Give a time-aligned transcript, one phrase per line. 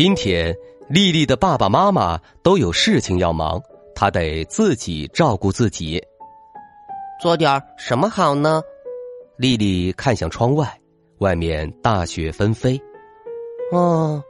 [0.00, 0.56] 今天，
[0.88, 3.60] 丽丽的爸爸妈妈都有事情要忙，
[3.96, 6.00] 她得自己照顾自己。
[7.20, 8.62] 做点什么好呢？
[9.38, 10.72] 丽丽看向窗外，
[11.18, 12.80] 外面大雪纷飞。
[13.72, 14.22] 哦，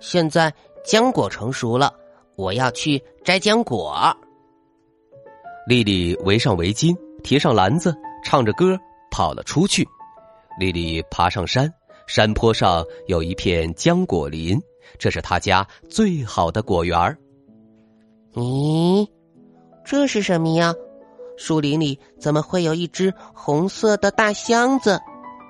[0.00, 0.52] 现在
[0.84, 1.94] 浆果成熟了，
[2.34, 3.96] 我要去摘浆果。
[5.68, 7.94] 丽丽围上围巾，提上篮子，
[8.24, 8.76] 唱着歌
[9.12, 9.86] 跑了出去。
[10.58, 11.72] 丽丽爬上山，
[12.08, 14.60] 山坡上有一片浆果林。
[14.98, 17.18] 这是他家最好的果园儿。
[18.34, 19.08] 咦，
[19.84, 20.74] 这是什么呀？
[21.36, 25.00] 树林里怎么会有一只红色的大箱子？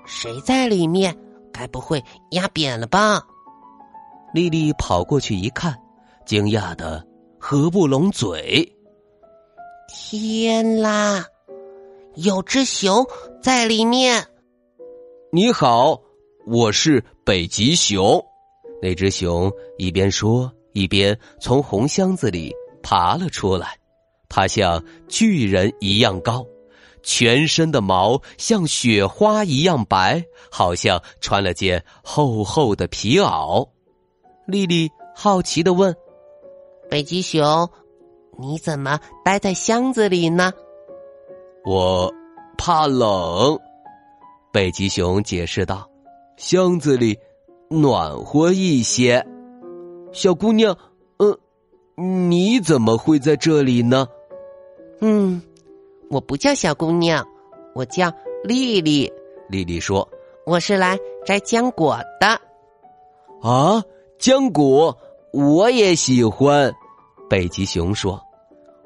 [0.06, 1.16] 谁在里面？
[1.52, 3.22] 该不会压扁了吧？
[4.32, 5.78] 丽丽跑过去一看，
[6.26, 7.06] 惊讶的
[7.38, 8.70] 合不拢嘴。
[9.88, 11.24] 天啦，
[12.16, 13.06] 有只熊
[13.42, 14.26] 在里面！
[15.30, 16.00] 你好，
[16.46, 18.24] 我是北极熊。
[18.84, 23.78] 那只熊一边说，一边从红箱子里爬了出来。
[24.28, 26.44] 它像巨人一样高，
[27.02, 33.66] 全身的毛像雪花一样白，好像穿了件厚厚的皮袄。
[34.46, 35.96] 丽丽好奇的问
[36.90, 37.66] ：“北极熊，
[38.38, 40.52] 你怎么待在箱子里呢？”
[41.64, 42.12] 我
[42.58, 43.58] 怕冷。
[44.52, 45.88] 北极熊解释道
[46.36, 47.18] ：“箱子里。”
[47.80, 49.24] 暖和一些，
[50.12, 50.76] 小姑娘，
[51.18, 51.38] 呃，
[51.96, 54.06] 你怎么会在这里呢？
[55.00, 55.42] 嗯，
[56.08, 57.26] 我不叫小姑娘，
[57.74, 58.12] 我叫
[58.44, 59.12] 丽丽。
[59.48, 60.08] 丽丽说
[60.46, 62.40] ：“我是来摘浆果的。”
[63.42, 63.82] 啊，
[64.18, 64.96] 浆果
[65.32, 66.72] 我也喜欢。
[67.28, 68.20] 北极熊说：“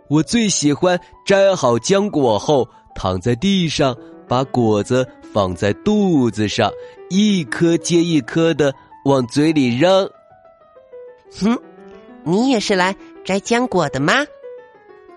[0.08, 6.72] 我最喜欢摘好浆果后，躺在地上，把果子。”放在肚子上，
[7.10, 8.74] 一颗接一颗的
[9.04, 10.08] 往嘴里扔。
[11.40, 11.58] 哼，
[12.24, 14.12] 你也是来摘浆果的吗？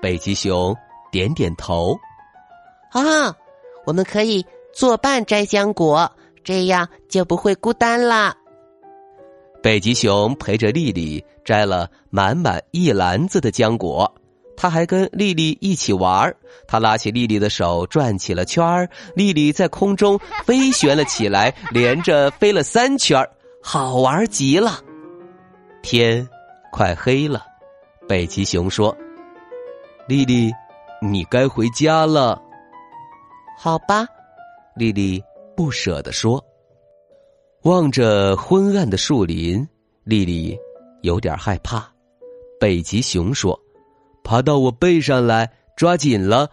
[0.02, 0.76] 北极熊
[1.12, 1.98] 点点头。
[2.92, 3.36] 啊，
[3.86, 6.12] 我们可以作伴摘浆果，
[6.44, 8.36] 这样就不会孤单了。
[9.62, 14.12] 北极熊陪着丽丽摘了满满一篮子的浆果。
[14.62, 16.32] 他还跟丽丽一起玩
[16.68, 23.28] 他拉起丽丽的手转起了圈儿，丽丽在空中飞旋了起来，连着飞了三圈
[23.64, 24.80] 好玩极了。
[25.82, 26.30] 天
[26.72, 27.44] 快黑了，
[28.08, 28.96] 北极熊说
[30.08, 30.52] ：“丽丽，
[31.02, 32.40] 你该回家了。”
[33.58, 34.06] 好吧，
[34.76, 35.20] 丽丽
[35.58, 36.40] 不舍得说。
[37.64, 39.68] 望着昏暗的树林，
[40.04, 40.56] 丽丽
[41.02, 41.92] 有点害怕。
[42.60, 43.60] 北极熊说。
[44.24, 46.50] 爬到我背上来，抓紧了，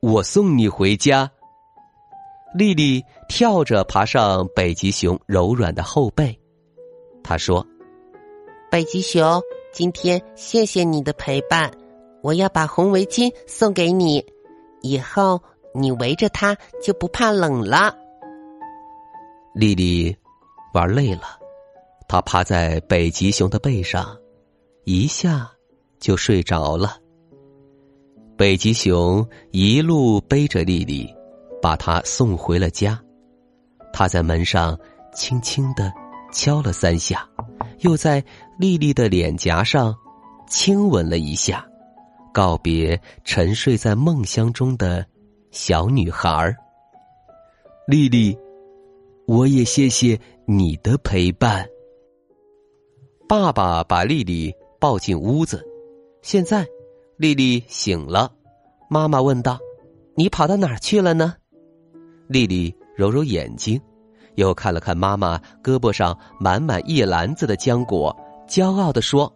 [0.00, 1.30] 我送你回家。
[2.54, 6.38] 丽丽跳着爬上北极熊柔软的后背，
[7.22, 7.64] 她说
[8.70, 9.40] ：“北极熊，
[9.72, 11.70] 今天谢谢你的陪伴，
[12.22, 14.24] 我要把红围巾送给你，
[14.82, 15.40] 以后
[15.74, 17.96] 你围着它就不怕冷了。”
[19.54, 20.16] 丽丽
[20.72, 21.38] 玩累了，
[22.08, 24.16] 她趴在北极熊的背上，
[24.84, 25.52] 一下。
[26.00, 26.96] 就睡着了。
[28.36, 31.08] 北极熊一路背着丽丽，
[31.60, 32.98] 把她送回了家。
[33.92, 34.78] 他在门上
[35.12, 35.92] 轻轻的
[36.32, 37.28] 敲了三下，
[37.80, 38.24] 又在
[38.58, 39.94] 丽丽的脸颊上
[40.48, 41.66] 亲吻了一下，
[42.32, 45.04] 告别沉睡在梦乡中的
[45.50, 46.56] 小女孩儿。
[47.86, 48.38] 丽丽，
[49.26, 51.68] 我也谢谢你的陪伴。
[53.28, 55.66] 爸爸把丽丽抱进屋子。
[56.22, 56.66] 现在，
[57.16, 58.30] 丽丽醒了。
[58.88, 59.58] 妈妈问道
[60.14, 61.34] ：“你跑到哪儿去了呢？”
[62.28, 63.80] 丽丽揉揉眼睛，
[64.34, 68.14] 又看了看妈妈胳膊上满满一篮子的浆果，
[68.46, 69.32] 骄傲的说：“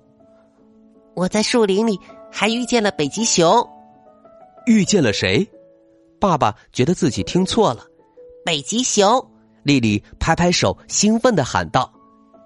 [1.15, 1.99] 我在树林里
[2.31, 3.67] 还遇见了北极熊。”
[4.67, 5.49] 遇见了谁？
[6.21, 7.85] 爸爸觉得自己听错了。
[8.45, 9.31] 北极熊！
[9.63, 11.91] 丽丽拍拍手，兴奋的喊道：“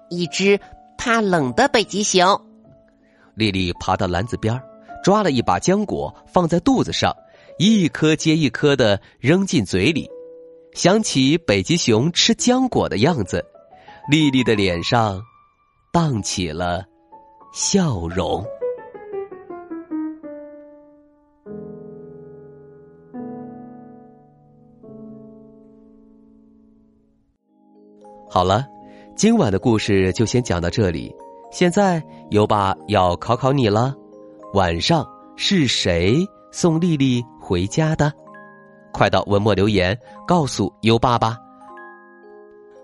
[0.09, 0.59] 一只
[0.97, 2.41] 怕冷的北极熊。”
[3.39, 4.61] 丽丽爬到篮子边
[5.01, 7.15] 抓了一把浆果，放在肚子上，
[7.57, 10.07] 一颗接一颗的扔进嘴里。
[10.73, 13.43] 想起北极熊吃浆果的样子，
[14.11, 15.21] 丽丽的脸上
[15.91, 16.83] 荡起了
[17.53, 18.45] 笑容。
[28.29, 28.67] 好了，
[29.15, 31.11] 今晚的故事就先讲到这里。
[31.51, 31.99] 现在
[32.31, 33.95] 优爸要考考你了：
[34.53, 38.13] 晚上是谁送丽丽回家的？
[38.93, 39.97] 快到文末留言
[40.27, 41.37] 告诉优爸吧。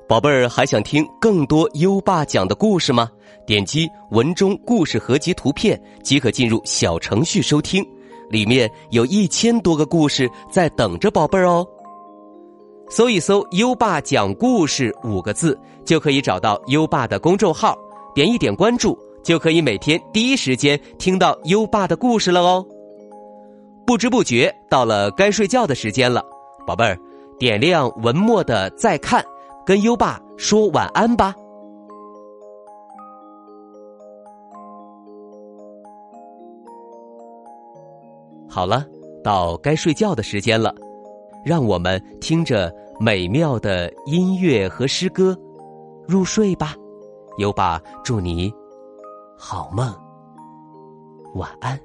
[0.07, 3.07] 宝贝儿，还想听更多优爸讲的故事吗？
[3.45, 7.86] 点击文中故事合集图片即可进入小程序收听，
[8.31, 11.63] 里面有一千多个故事在等着宝贝儿哦。
[12.89, 17.75] 搜一搜“优爸讲故事”五个字，就可以找到优爸的公众号，
[18.13, 18.95] 点一点关注，
[19.25, 22.63] 就可以每天第一时间听到优爸的故事了哦。
[23.83, 26.24] 不知不觉到了该睡觉的时间了，
[26.66, 26.95] 宝贝儿，
[27.39, 29.25] 点亮文末的再看，
[29.66, 31.36] 跟优爸说晚安吧。
[38.48, 38.86] 好了，
[39.24, 40.74] 到该睡觉的时间了。
[41.44, 45.36] 让我们听着美妙的音乐和诗歌
[46.07, 46.75] 入睡吧，
[47.39, 48.51] 优爸祝你
[49.38, 49.94] 好梦，
[51.36, 51.80] 晚安。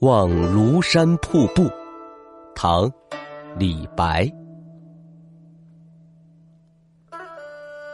[0.00, 1.70] 望庐山瀑布，
[2.56, 2.90] 唐·
[3.56, 4.41] 李白。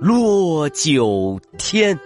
[0.00, 1.98] 落九天。